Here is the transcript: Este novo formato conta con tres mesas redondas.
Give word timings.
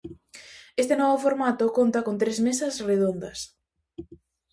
Este 0.81 0.95
novo 1.01 1.17
formato 1.25 1.65
conta 1.77 2.05
con 2.05 2.15
tres 2.21 2.37
mesas 2.45 2.75
redondas. 2.89 3.39